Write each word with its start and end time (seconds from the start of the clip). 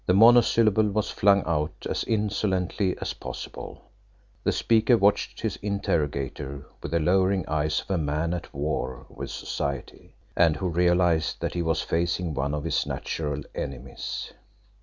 The 0.07 0.15
monosyllable 0.15 0.89
was 0.89 1.11
flung 1.11 1.43
out 1.45 1.85
as 1.87 2.03
insolently 2.05 2.97
as 2.99 3.13
possible. 3.13 3.83
The 4.43 4.51
speaker 4.51 4.97
watched 4.97 5.41
his 5.41 5.57
interrogator 5.57 6.65
with 6.81 6.91
the 6.93 6.99
lowering 6.99 7.47
eyes 7.47 7.81
of 7.81 7.91
a 7.91 7.99
man 7.99 8.33
at 8.33 8.51
war 8.51 9.05
with 9.09 9.29
society, 9.29 10.15
and 10.35 10.55
who 10.55 10.69
realised 10.69 11.39
that 11.41 11.53
he 11.53 11.61
was 11.61 11.83
facing 11.83 12.33
one 12.33 12.55
of 12.55 12.63
his 12.63 12.87
natural 12.87 13.43
enemies. 13.53 14.33